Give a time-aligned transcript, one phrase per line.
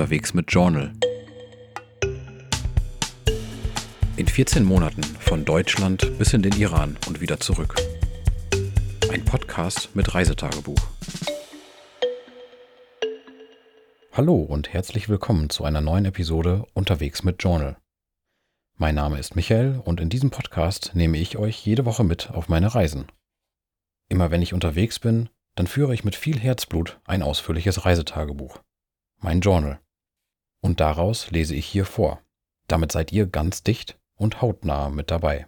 [0.00, 0.94] unterwegs mit Journal.
[4.16, 7.74] In 14 Monaten von Deutschland bis in den Iran und wieder zurück.
[9.12, 10.80] Ein Podcast mit Reisetagebuch.
[14.12, 17.76] Hallo und herzlich willkommen zu einer neuen Episode Unterwegs mit Journal.
[18.78, 22.48] Mein Name ist Michael und in diesem Podcast nehme ich euch jede Woche mit auf
[22.48, 23.04] meine Reisen.
[24.08, 28.60] Immer wenn ich unterwegs bin, dann führe ich mit viel Herzblut ein ausführliches Reisetagebuch.
[29.18, 29.78] Mein Journal.
[30.60, 32.20] Und daraus lese ich hier vor.
[32.66, 35.46] Damit seid ihr ganz dicht und hautnah mit dabei.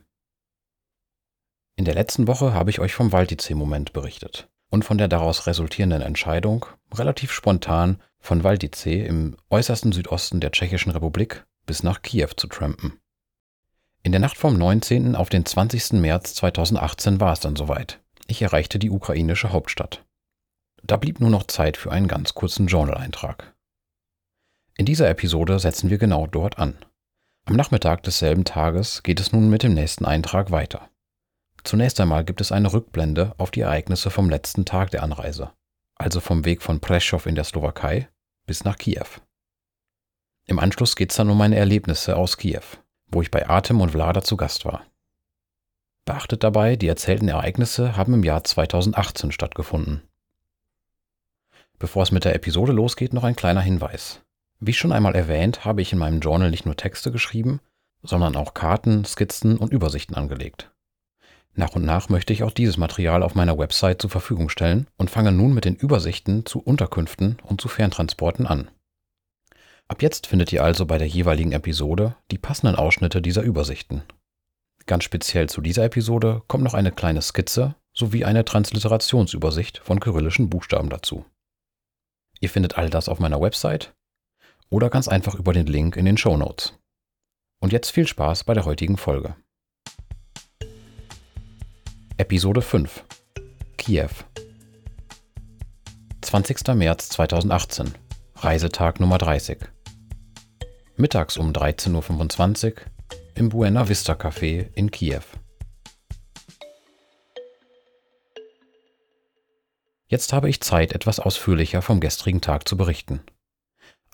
[1.77, 6.01] In der letzten Woche habe ich euch vom Waldice-Moment berichtet und von der daraus resultierenden
[6.01, 12.47] Entscheidung, relativ spontan von Waldice im äußersten Südosten der Tschechischen Republik bis nach Kiew zu
[12.47, 12.99] trampen.
[14.03, 15.15] In der Nacht vom 19.
[15.15, 15.93] auf den 20.
[16.01, 18.01] März 2018 war es dann soweit.
[18.27, 20.05] Ich erreichte die ukrainische Hauptstadt.
[20.83, 23.52] Da blieb nur noch Zeit für einen ganz kurzen Journal-Eintrag.
[24.83, 26.75] In dieser Episode setzen wir genau dort an.
[27.45, 30.91] Am Nachmittag desselben Tages geht es nun mit dem nächsten Eintrag weiter.
[31.63, 35.53] Zunächst einmal gibt es eine Rückblende auf die Ereignisse vom letzten Tag der Anreise,
[35.95, 38.09] also vom Weg von Preschow in der Slowakei
[38.45, 39.07] bis nach Kiew.
[40.47, 42.65] Im Anschluss geht es dann um meine Erlebnisse aus Kiew,
[43.07, 44.83] wo ich bei Atem und Vlada zu Gast war.
[46.07, 50.03] Beachtet dabei, die erzählten Ereignisse haben im Jahr 2018 stattgefunden.
[51.79, 54.23] Bevor es mit der Episode losgeht, noch ein kleiner Hinweis.
[54.65, 57.59] Wie schon einmal erwähnt, habe ich in meinem Journal nicht nur Texte geschrieben,
[58.05, 60.71] sondern auch Karten, Skizzen und Übersichten angelegt.
[61.55, 65.11] Nach und nach möchte ich auch dieses Material auf meiner Website zur Verfügung stellen und
[65.11, 68.71] fange nun mit den Übersichten zu Unterkünften und zu Ferntransporten an.
[69.89, 74.05] Ab jetzt findet ihr also bei der jeweiligen Episode die passenden Ausschnitte dieser Übersichten.
[74.87, 80.51] Ganz speziell zu dieser Episode kommt noch eine kleine Skizze sowie eine Transliterationsübersicht von kyrillischen
[80.51, 81.25] Buchstaben dazu.
[82.39, 83.93] Ihr findet all das auf meiner Website
[84.73, 86.73] oder ganz einfach über den Link in den Show Notes.
[87.61, 89.37] Und jetzt viel Spaß bei der heutigen Folge.
[92.17, 93.05] Episode 5
[93.77, 94.09] Kiew
[96.23, 96.69] 20.
[96.75, 97.93] März 2018
[98.37, 99.59] Reisetag Nummer 30
[100.97, 102.75] Mittags um 13.25 Uhr
[103.35, 105.23] im Buena Vista Café in Kiew.
[110.07, 113.23] Jetzt habe ich Zeit, etwas ausführlicher vom gestrigen Tag zu berichten.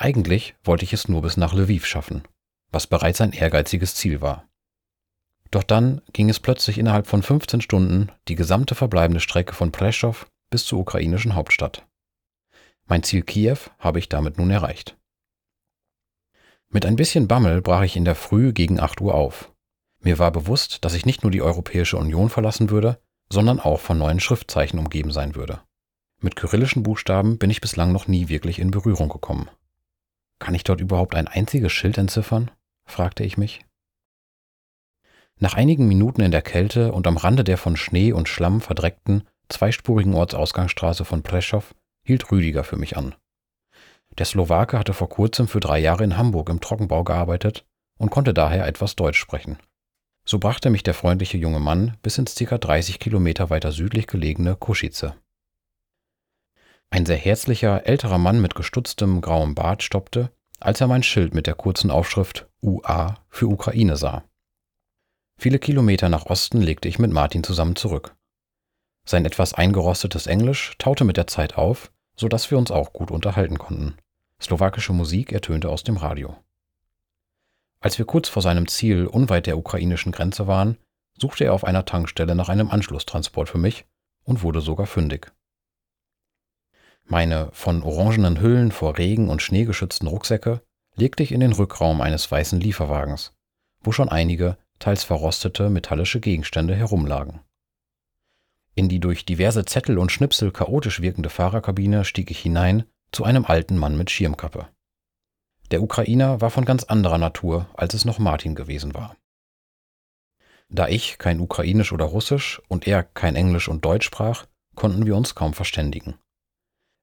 [0.00, 2.22] Eigentlich wollte ich es nur bis nach Lviv schaffen,
[2.70, 4.48] was bereits ein ehrgeiziges Ziel war.
[5.50, 10.28] Doch dann ging es plötzlich innerhalb von 15 Stunden die gesamte verbleibende Strecke von Preschow
[10.50, 11.84] bis zur ukrainischen Hauptstadt.
[12.86, 14.96] Mein Ziel Kiew habe ich damit nun erreicht.
[16.68, 19.52] Mit ein bisschen Bammel brach ich in der Früh gegen 8 Uhr auf.
[20.00, 23.00] Mir war bewusst, dass ich nicht nur die Europäische Union verlassen würde,
[23.32, 25.60] sondern auch von neuen Schriftzeichen umgeben sein würde.
[26.20, 29.50] Mit kyrillischen Buchstaben bin ich bislang noch nie wirklich in Berührung gekommen.
[30.38, 32.50] Kann ich dort überhaupt ein einziges Schild entziffern?
[32.86, 33.64] fragte ich mich.
[35.40, 39.22] Nach einigen Minuten in der Kälte und am Rande der von Schnee und Schlamm verdreckten,
[39.48, 43.14] zweispurigen Ortsausgangsstraße von Preschow hielt Rüdiger für mich an.
[44.18, 47.64] Der Slowake hatte vor kurzem für drei Jahre in Hamburg im Trockenbau gearbeitet
[47.98, 49.58] und konnte daher etwas Deutsch sprechen.
[50.24, 52.58] So brachte mich der freundliche junge Mann bis ins ca.
[52.58, 55.14] 30 Kilometer weiter südlich gelegene Kuschice.
[56.90, 61.46] Ein sehr herzlicher, älterer Mann mit gestutztem grauem Bart stoppte, als er mein Schild mit
[61.46, 64.24] der kurzen Aufschrift UA für Ukraine sah.
[65.36, 68.16] Viele Kilometer nach Osten legte ich mit Martin zusammen zurück.
[69.04, 73.10] Sein etwas eingerostetes Englisch taute mit der Zeit auf, so dass wir uns auch gut
[73.10, 73.96] unterhalten konnten.
[74.40, 76.36] Slowakische Musik ertönte aus dem Radio.
[77.80, 80.78] Als wir kurz vor seinem Ziel unweit der ukrainischen Grenze waren,
[81.16, 83.84] suchte er auf einer Tankstelle nach einem Anschlusstransport für mich
[84.24, 85.32] und wurde sogar fündig.
[87.10, 90.60] Meine von orangenen Hüllen vor Regen und Schnee geschützten Rucksäcke
[90.94, 93.32] legte ich in den Rückraum eines weißen Lieferwagens,
[93.82, 97.40] wo schon einige, teils verrostete metallische Gegenstände herumlagen.
[98.74, 103.46] In die durch diverse Zettel und Schnipsel chaotisch wirkende Fahrerkabine stieg ich hinein zu einem
[103.46, 104.68] alten Mann mit Schirmkappe.
[105.70, 109.16] Der Ukrainer war von ganz anderer Natur, als es noch Martin gewesen war.
[110.68, 114.44] Da ich kein Ukrainisch oder Russisch und er kein Englisch und Deutsch sprach,
[114.74, 116.18] konnten wir uns kaum verständigen.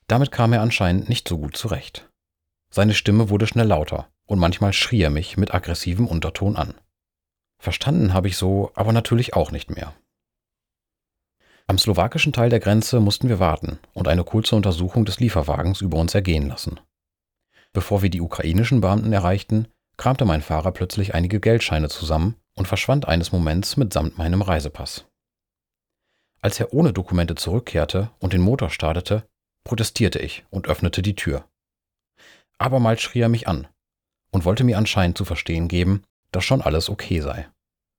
[0.07, 2.09] Damit kam er anscheinend nicht so gut zurecht.
[2.69, 6.73] Seine Stimme wurde schnell lauter und manchmal schrie er mich mit aggressivem Unterton an.
[7.57, 9.95] Verstanden habe ich so aber natürlich auch nicht mehr.
[11.67, 15.97] Am slowakischen Teil der Grenze mussten wir warten und eine kurze Untersuchung des Lieferwagens über
[15.97, 16.79] uns ergehen lassen.
[17.73, 19.67] Bevor wir die ukrainischen Beamten erreichten,
[19.97, 25.05] kramte mein Fahrer plötzlich einige Geldscheine zusammen und verschwand eines Moments mitsamt meinem Reisepass.
[26.41, 29.27] Als er ohne Dokumente zurückkehrte und den Motor startete,
[29.65, 31.50] protestierte ich und öffnete die Tür.
[32.57, 33.67] Abermals schrie er mich an
[34.31, 37.50] und wollte mir anscheinend zu verstehen geben, dass schon alles okay sei.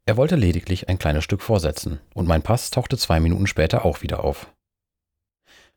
[0.07, 4.03] Er wollte lediglich ein kleines Stück vorsetzen, und mein Pass tauchte zwei Minuten später auch
[4.03, 4.53] wieder auf.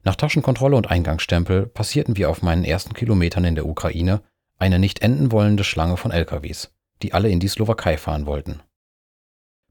[0.03, 4.21] Nach Taschenkontrolle und Eingangsstempel passierten wir auf meinen ersten Kilometern in der Ukraine
[4.57, 6.71] eine nicht enden wollende Schlange von LKWs,
[7.01, 8.61] die alle in die Slowakei fahren wollten.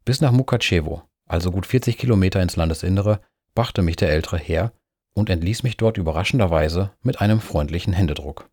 [0.04, 3.20] Bis nach Mukachevo, also gut 40 Kilometer ins Landesinnere,
[3.54, 4.72] brachte mich der ältere Herr
[5.14, 8.50] und entließ mich dort überraschenderweise mit einem freundlichen Händedruck.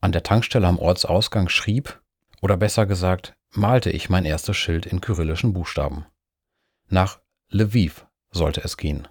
[0.00, 2.00] An der Tankstelle am Ortsausgang schrieb,
[2.40, 6.06] oder besser gesagt, malte ich mein erstes Schild in kyrillischen Buchstaben.
[6.88, 7.20] Nach
[7.50, 9.08] Lviv sollte es gehen.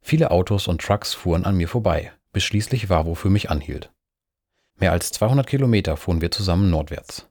[0.00, 3.92] Viele Autos und Trucks fuhren an mir vorbei, bis schließlich Wavo für mich anhielt.
[4.76, 7.28] Mehr als 200 Kilometer fuhren wir zusammen nordwärts.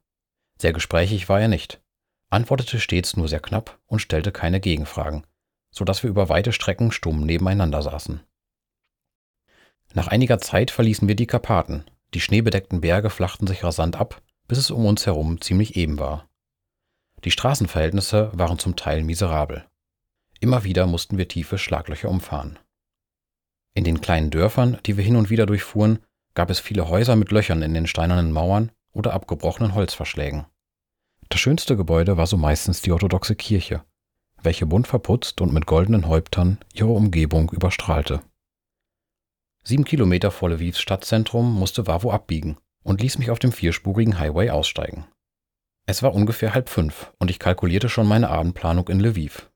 [0.57, 1.81] Sehr gesprächig war er nicht,
[2.29, 5.25] antwortete stets nur sehr knapp und stellte keine Gegenfragen,
[5.75, 8.22] so dass wir über weite Strecken stumm nebeneinander saßen.
[9.94, 14.57] Nach einiger Zeit verließen wir die Karpaten, die schneebedeckten Berge flachten sich rasant ab, bis
[14.57, 16.30] es um uns herum ziemlich eben war.
[17.24, 19.66] Die Straßenverhältnisse waren zum Teil miserabel.
[20.39, 22.60] Immer wieder mussten wir tiefe Schlaglöcher umfahren.
[23.74, 26.00] In den kleinen Dörfern, die wir hin und wieder durchfuhren,
[26.36, 30.45] gab es viele Häuser mit Löchern in den steinernen Mauern oder abgebrochenen Holzverschlägen.
[31.30, 33.83] Das schönste Gebäude war so meistens die orthodoxe Kirche,
[34.45, 38.21] welche bunt verputzt und mit goldenen Häuptern ihre Umgebung überstrahlte.
[39.63, 44.51] Sieben Kilometer vor Lvivs Stadtzentrum musste Wavo abbiegen und ließ mich auf dem vierspurigen Highway
[44.51, 45.06] aussteigen.
[45.88, 49.50] Es war ungefähr halb fünf und ich kalkulierte schon meine Abendplanung in Lviv.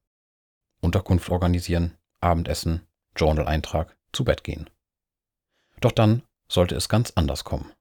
[0.82, 4.70] Unterkunft organisieren, Abendessen, Journal-Eintrag, zu Bett gehen.
[5.80, 7.72] Doch dann sollte es ganz anders kommen.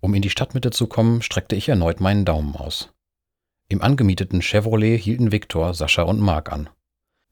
[0.00, 2.92] Um in die Stadtmitte zu kommen, streckte ich erneut meinen Daumen aus.
[3.68, 6.68] Im angemieteten Chevrolet hielten Viktor, Sascha und Mark an.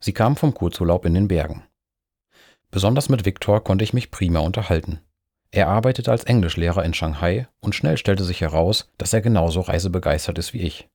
[0.01, 1.63] Sie kamen vom Kurzurlaub in den Bergen.
[2.73, 5.01] Besonders mit Viktor konnte ich mich prima unterhalten.
[5.53, 10.37] Er arbeitete als Englischlehrer in Shanghai und schnell stellte sich heraus, dass er genauso reisebegeistert
[10.37, 10.89] ist wie ich.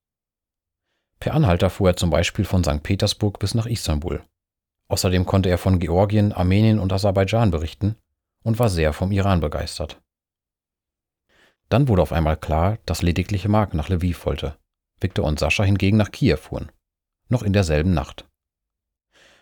[1.21, 2.83] Per Anhalter fuhr er zum Beispiel von St.
[2.83, 4.21] Petersburg bis nach Istanbul.
[4.89, 7.95] Außerdem konnte er von Georgien, Armenien und Aserbaidschan berichten
[8.43, 10.01] und war sehr vom Iran begeistert.
[11.69, 14.58] Dann wurde auf einmal klar, dass lediglich Mark nach Lviv wollte.
[15.01, 16.71] Viktor und Sascha hingegen nach Kiew fuhren.
[17.29, 18.27] Noch in derselben Nacht.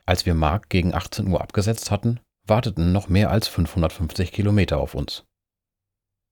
[0.05, 4.95] Als wir Mark gegen 18 Uhr abgesetzt hatten, warteten noch mehr als 550 Kilometer auf
[4.95, 5.25] uns.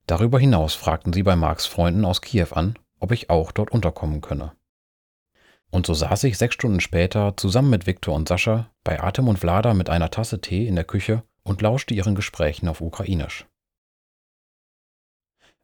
[0.07, 4.21] Darüber hinaus fragten sie bei Marks Freunden aus Kiew an, ob ich auch dort unterkommen
[4.21, 4.55] könne.
[5.71, 9.39] Und so saß ich sechs Stunden später zusammen mit Viktor und Sascha bei Atem und
[9.39, 13.45] Vlada mit einer Tasse Tee in der Küche und lauschte ihren Gesprächen auf Ukrainisch.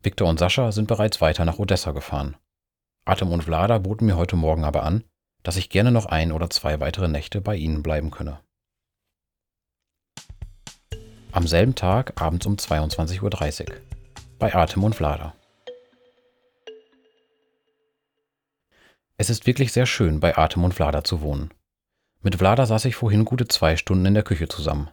[0.04, 2.36] Viktor und Sascha sind bereits weiter nach Odessa gefahren.
[3.06, 5.04] Atem und Vlada boten mir heute Morgen aber an,
[5.44, 8.40] dass ich gerne noch ein oder zwei weitere Nächte bei ihnen bleiben könne.
[11.32, 13.76] Am selben Tag abends um 22.30 Uhr
[14.38, 15.34] bei Atem und Vlada.
[19.18, 21.52] Es ist wirklich sehr schön, bei Atem und Vlada zu wohnen.
[22.22, 24.90] Mit Vlada saß ich vorhin gute zwei Stunden in der Küche zusammen.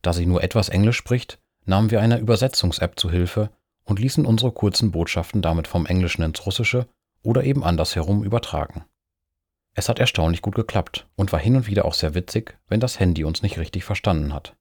[0.00, 3.50] Da sie nur etwas Englisch spricht, nahmen wir eine Übersetzungs-App zu Hilfe
[3.84, 6.86] und ließen unsere kurzen Botschaften damit vom Englischen ins Russische
[7.22, 8.84] oder eben andersherum übertragen.
[9.74, 12.98] Es hat erstaunlich gut geklappt und war hin und wieder auch sehr witzig, wenn das
[12.98, 14.56] Handy uns nicht richtig verstanden hat.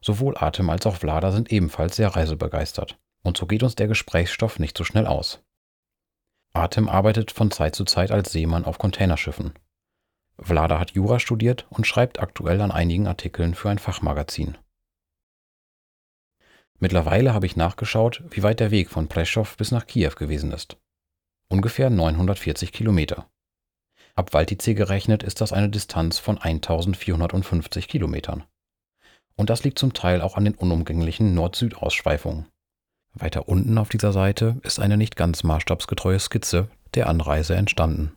[0.00, 4.58] Sowohl Atem als auch Vlada sind ebenfalls sehr reisebegeistert, und so geht uns der Gesprächsstoff
[4.58, 5.42] nicht so schnell aus.
[6.52, 9.54] Atem arbeitet von Zeit zu Zeit als Seemann auf Containerschiffen.
[10.38, 14.58] Vlada hat Jura studiert und schreibt aktuell an einigen Artikeln für ein Fachmagazin.
[16.80, 20.76] Mittlerweile habe ich nachgeschaut, wie weit der Weg von Preschow bis nach Kiew gewesen ist.
[21.54, 23.30] Ungefähr 940 Kilometer.
[24.16, 28.42] Ab Waltice gerechnet ist das eine Distanz von 1450 Kilometern.
[29.36, 32.46] Und das liegt zum Teil auch an den unumgänglichen Nord-Süd-Ausschweifungen.
[33.12, 38.16] Weiter unten auf dieser Seite ist eine nicht ganz maßstabsgetreue Skizze der Anreise entstanden.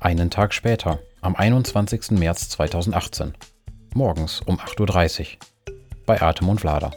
[0.00, 2.12] Einen Tag später, am 21.
[2.12, 3.34] März 2018,
[3.92, 5.74] morgens um 8.30 Uhr,
[6.06, 6.92] bei Atem und Vlada.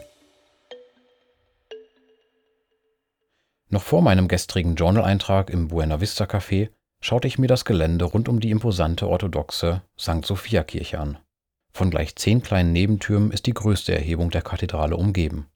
[3.70, 6.70] Noch vor meinem gestrigen Journal-Eintrag im Buena Vista Café
[7.00, 10.24] schaute ich mir das Gelände rund um die imposante orthodoxe St.
[10.24, 11.18] Sophia Kirche an.
[11.72, 15.48] Von gleich zehn kleinen Nebentürmen ist die größte Erhebung der Kathedrale umgeben.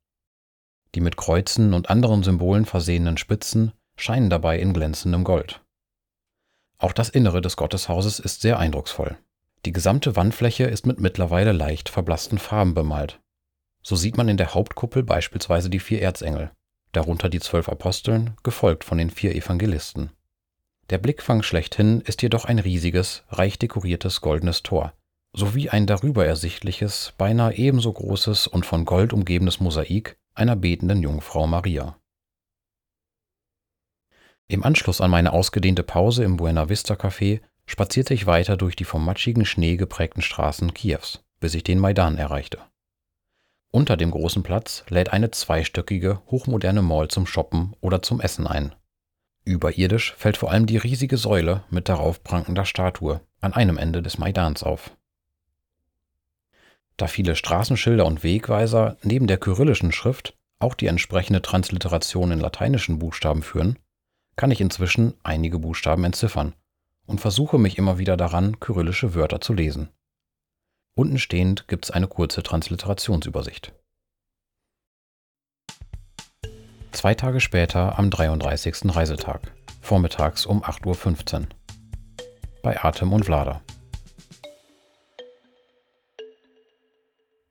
[0.95, 5.63] Die mit Kreuzen und anderen Symbolen versehenen Spitzen scheinen dabei in glänzendem Gold.
[6.77, 9.17] Auch das Innere des Gotteshauses ist sehr eindrucksvoll.
[9.65, 13.21] Die gesamte Wandfläche ist mit mittlerweile leicht verblassten Farben bemalt.
[13.83, 16.51] So sieht man in der Hauptkuppel beispielsweise die vier Erzengel,
[16.93, 20.11] darunter die zwölf Aposteln, gefolgt von den vier Evangelisten.
[20.91, 24.93] Der Blickfang schlechthin ist jedoch ein riesiges, reich dekoriertes goldenes Tor,
[25.35, 31.47] sowie ein darüber ersichtliches, beinahe ebenso großes und von Gold umgebenes Mosaik einer betenden Jungfrau
[31.47, 31.97] Maria.
[34.49, 38.85] Im Anschluss an meine ausgedehnte Pause im Buena Vista Café spazierte ich weiter durch die
[38.85, 42.59] vom matschigen Schnee geprägten Straßen Kiews, bis ich den Maidan erreichte.
[43.75, 48.75] Unter dem großen Platz lädt eine zweistöckige, hochmoderne Mall zum Shoppen oder zum Essen ein.
[49.45, 54.19] Überirdisch fällt vor allem die riesige Säule mit darauf prangender Statue an einem Ende des
[54.19, 54.95] Maidans auf.
[56.99, 62.99] Da viele Straßenschilder und Wegweiser neben der kyrillischen Schrift auch die entsprechende Transliteration in lateinischen
[62.99, 63.79] Buchstaben führen,
[64.37, 66.55] kann ich inzwischen einige Buchstaben entziffern
[67.07, 69.89] und versuche mich immer wieder daran, kyrillische Wörter zu lesen.
[70.95, 73.73] Unten stehend gibt es eine kurze Transliterationsübersicht.
[76.93, 78.95] Zwei Tage später am 33.
[78.95, 81.47] Reisetag, vormittags um 8.15 Uhr.
[82.63, 83.63] Bei Atem und Vlada.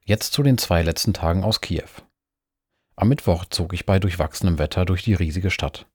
[0.05, 1.89] Jetzt zu den zwei letzten Tagen aus Kiew.
[2.95, 5.88] Am Mittwoch zog ich bei durchwachsenem Wetter durch die riesige Stadt.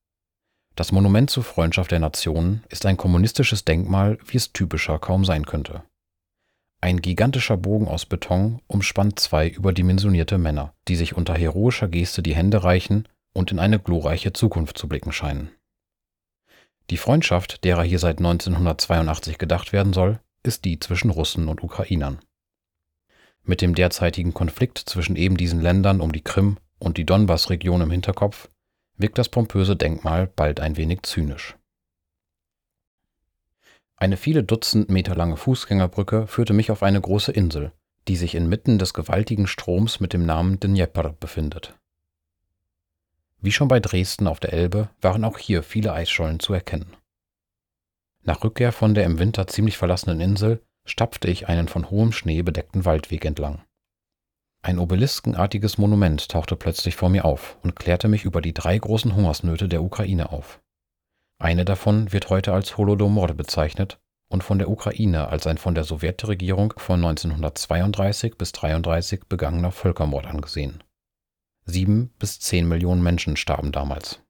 [0.74, 5.46] Das Monument zur Freundschaft der Nationen ist ein kommunistisches Denkmal, wie es typischer kaum sein
[5.46, 5.84] könnte.
[6.80, 12.36] Ein gigantischer Bogen aus Beton umspannt zwei überdimensionierte Männer, die sich unter heroischer Geste die
[12.36, 15.50] Hände reichen und in eine glorreiche Zukunft zu blicken scheinen.
[16.90, 22.20] Die Freundschaft, derer hier seit 1982 gedacht werden soll, ist die zwischen Russen und Ukrainern.
[23.42, 27.90] Mit dem derzeitigen Konflikt zwischen eben diesen Ländern um die Krim und die Donbass-Region im
[27.90, 28.48] Hinterkopf
[28.96, 31.55] wirkt das pompöse Denkmal bald ein wenig zynisch.
[33.98, 37.72] Eine viele Dutzend Meter lange Fußgängerbrücke führte mich auf eine große Insel,
[38.08, 41.74] die sich inmitten des gewaltigen Stroms mit dem Namen Dnjepr befindet.
[43.40, 46.94] Wie schon bei Dresden auf der Elbe waren auch hier viele Eisschollen zu erkennen.
[48.22, 52.42] Nach Rückkehr von der im Winter ziemlich verlassenen Insel stapfte ich einen von hohem Schnee
[52.42, 53.62] bedeckten Waldweg entlang.
[54.62, 59.14] Ein obeliskenartiges Monument tauchte plötzlich vor mir auf und klärte mich über die drei großen
[59.14, 60.60] Hungersnöte der Ukraine auf.
[61.46, 65.84] Eine davon wird heute als Holodomor bezeichnet und von der Ukraine als ein von der
[65.84, 70.82] Sowjetregierung von 1932 bis 1933 begangener Völkermord angesehen.
[71.64, 74.20] Sieben bis zehn Millionen Menschen starben damals.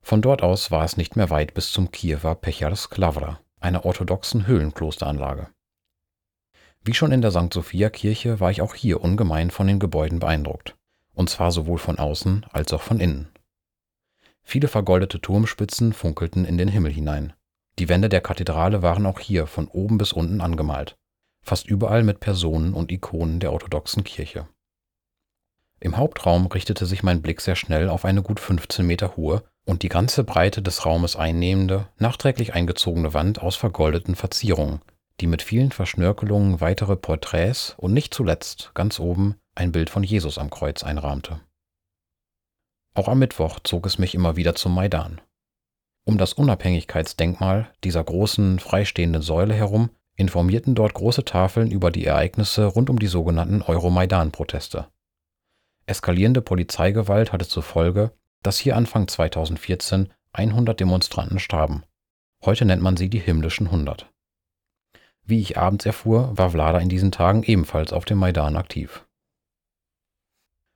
[0.00, 4.46] Von dort aus war es nicht mehr weit bis zum Kiewer Pecharsk Lavra, einer orthodoxen
[4.46, 5.48] Höhlenklosteranlage.
[6.82, 7.52] Wie schon in der St.
[7.52, 10.78] Sophia Kirche war ich auch hier ungemein von den Gebäuden beeindruckt,
[11.12, 13.33] und zwar sowohl von außen als auch von innen.
[14.44, 17.32] Viele vergoldete Turmspitzen funkelten in den Himmel hinein.
[17.78, 20.96] Die Wände der Kathedrale waren auch hier von oben bis unten angemalt,
[21.42, 24.46] fast überall mit Personen und Ikonen der orthodoxen Kirche.
[25.80, 29.82] Im Hauptraum richtete sich mein Blick sehr schnell auf eine gut 15 Meter hohe und
[29.82, 34.80] die ganze Breite des Raumes einnehmende, nachträglich eingezogene Wand aus vergoldeten Verzierungen,
[35.20, 40.38] die mit vielen Verschnörkelungen weitere Porträts und nicht zuletzt ganz oben ein Bild von Jesus
[40.38, 41.40] am Kreuz einrahmte.
[42.94, 45.20] Auch am Mittwoch zog es mich immer wieder zum Maidan.
[46.04, 52.66] Um das Unabhängigkeitsdenkmal dieser großen freistehenden Säule herum informierten dort große Tafeln über die Ereignisse
[52.66, 54.86] rund um die sogenannten Euromaidan-Proteste.
[55.86, 61.82] Eskalierende Polizeigewalt hatte zur Folge, dass hier Anfang 2014 100 Demonstranten starben.
[62.44, 64.08] Heute nennt man sie die himmlischen 100.
[65.24, 69.04] Wie ich abends erfuhr, war Vlada in diesen Tagen ebenfalls auf dem Maidan aktiv.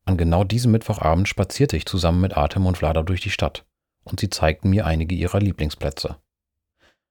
[0.09, 3.67] An genau diesem Mittwochabend spazierte ich zusammen mit Atem und Vlada durch die Stadt
[4.05, 6.17] und sie zeigten mir einige ihrer Lieblingsplätze.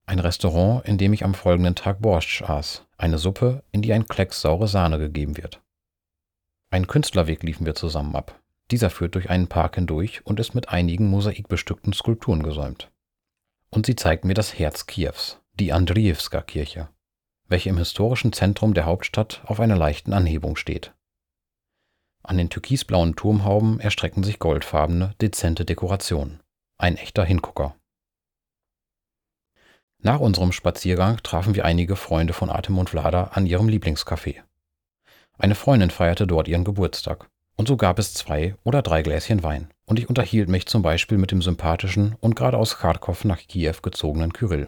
[0.08, 4.08] Ein Restaurant, in dem ich am folgenden Tag Borscht aß, eine Suppe, in die ein
[4.08, 5.62] Klecks saure Sahne gegeben wird.
[6.72, 8.42] Einen Künstlerweg liefen wir zusammen ab.
[8.72, 12.90] Dieser führt durch einen Park hindurch und ist mit einigen mosaikbestückten Skulpturen gesäumt.
[13.70, 16.90] Und sie zeigten mir das Herz Kiews, die Andriewska Kirche
[17.48, 20.94] welche im historischen Zentrum der Hauptstadt auf einer leichten Anhebung steht.
[22.28, 26.42] An den türkisblauen Turmhauben erstrecken sich goldfarbene, dezente Dekorationen.
[26.78, 27.74] Ein echter Hingucker.
[30.00, 34.44] Nach unserem Spaziergang trafen wir einige Freunde von Atem und Vlada an ihrem Lieblingscafé.
[35.38, 39.74] Eine Freundin feierte dort ihren Geburtstag, und so gab es zwei oder drei Gläschen Wein,
[39.86, 43.76] und ich unterhielt mich zum Beispiel mit dem sympathischen und gerade aus Kharkov nach Kiew
[43.82, 44.68] gezogenen Kyrill.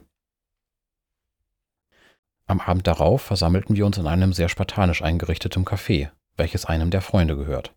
[2.46, 6.10] Am Abend darauf versammelten wir uns in einem sehr spartanisch eingerichteten Café,
[6.40, 7.76] welches einem der Freunde gehört.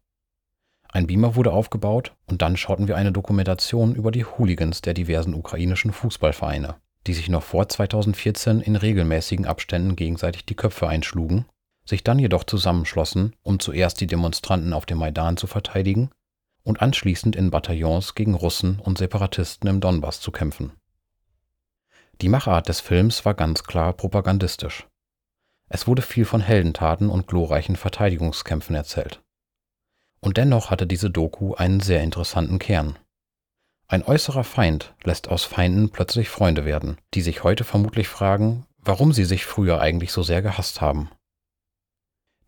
[0.89, 5.35] Ein Beamer wurde aufgebaut und dann schauten wir eine Dokumentation über die Hooligans der diversen
[5.35, 6.77] ukrainischen Fußballvereine,
[7.07, 11.47] die sich noch vor 2014 in regelmäßigen Abständen gegenseitig die Köpfe einschlugen,
[11.85, 16.11] sich dann jedoch zusammenschlossen, um zuerst die Demonstranten auf dem Maidan zu verteidigen
[16.63, 20.73] und anschließend in Bataillons gegen Russen und Separatisten im Donbass zu kämpfen.
[22.21, 24.87] Die Machart des Films war ganz klar propagandistisch.
[25.75, 29.23] Es wurde viel von Heldentaten und glorreichen Verteidigungskämpfen erzählt.
[30.21, 32.99] Und dennoch hatte diese Doku einen sehr interessanten Kern.
[33.89, 39.15] Ein äußerer Feind lässt aus Feinden plötzlich Freunde werden, die sich heute vermutlich fragen, warum
[39.15, 41.09] sie sich früher eigentlich so sehr gehasst haben.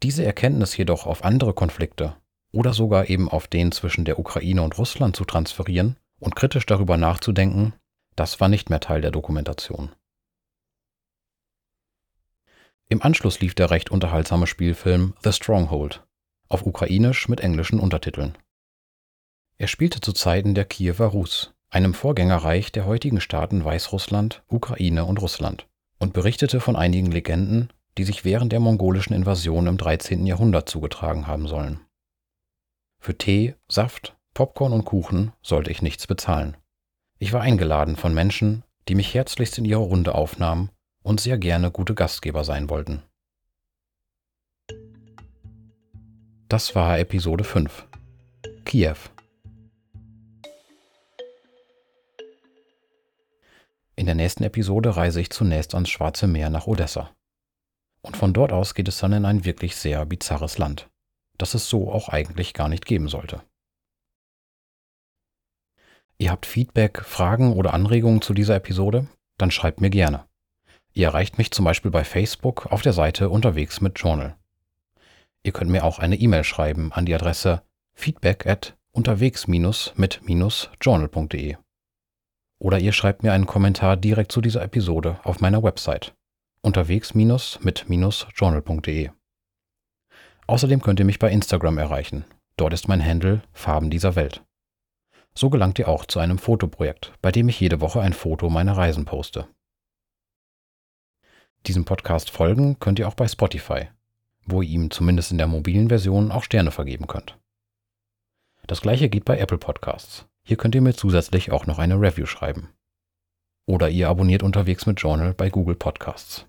[0.03, 2.17] Diese Erkenntnis jedoch auf andere Konflikte
[2.53, 6.99] oder sogar eben auf den zwischen der Ukraine und Russland zu transferieren und kritisch darüber
[6.99, 7.73] nachzudenken,
[8.17, 9.93] das war nicht mehr Teil der Dokumentation.
[12.89, 16.07] Im Anschluss lief der recht unterhaltsame Spielfilm The Stronghold,
[16.49, 18.37] auf Ukrainisch mit englischen Untertiteln.
[19.57, 25.21] Er spielte zu Zeiten der Kiewer Rus, einem Vorgängerreich der heutigen Staaten Weißrussland, Ukraine und
[25.23, 25.67] Russland,
[25.99, 30.27] und berichtete von einigen Legenden, die sich während der mongolischen Invasion im 13.
[30.27, 31.81] Jahrhundert zugetragen haben sollen.
[33.01, 36.57] Für Tee, Saft, Popcorn und Kuchen sollte ich nichts bezahlen.
[37.19, 40.71] Ich war eingeladen von Menschen, die mich herzlichst in ihre Runde aufnahmen
[41.05, 43.03] und sehr gerne gute Gastgeber sein wollten.
[46.49, 47.87] Das war Episode 5.
[48.65, 48.97] Kiew.
[53.97, 57.15] In der nächsten Episode reise ich zunächst ans Schwarze Meer nach Odessa.
[58.03, 60.91] Und von dort aus geht es dann in ein wirklich sehr bizarres Land,
[61.39, 63.43] das es so auch eigentlich gar nicht geben sollte.
[66.19, 69.07] Ihr habt Feedback, Fragen oder Anregungen zu dieser Episode?
[69.39, 70.27] Dann schreibt mir gerne.
[70.97, 74.37] Ihr erreicht mich zum Beispiel bei Facebook auf der Seite Unterwegs mit Journal.
[75.43, 77.63] Ihr könnt mir auch eine E-Mail schreiben an die Adresse
[77.95, 81.57] feedback at unterwegs-mit-journal.de.
[82.61, 86.15] Oder ihr schreibt mir einen Kommentar direkt zu dieser Episode auf meiner Website
[86.63, 89.11] unterwegs-mit-journal.de.
[90.47, 92.25] Außerdem könnt ihr mich bei Instagram erreichen.
[92.57, 94.45] Dort ist mein Handle Farben dieser Welt.
[95.35, 98.77] So gelangt ihr auch zu einem Fotoprojekt, bei dem ich jede Woche ein Foto meiner
[98.77, 99.49] Reisen poste.
[101.67, 103.89] Diesem Podcast folgen könnt ihr auch bei Spotify,
[104.45, 107.39] wo ihr ihm zumindest in der mobilen Version auch Sterne vergeben könnt.
[108.67, 110.27] Das gleiche geht bei Apple Podcasts.
[110.47, 112.69] Hier könnt ihr mir zusätzlich auch noch eine Review schreiben.
[113.67, 116.47] Oder ihr abonniert unterwegs mit Journal bei Google Podcasts.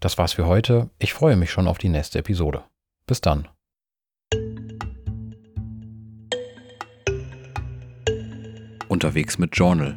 [0.00, 0.90] Das war's für heute.
[0.98, 2.64] Ich freue mich schon auf die nächste Episode.
[3.06, 3.48] Bis dann.
[8.88, 9.96] Unterwegs mit Journal.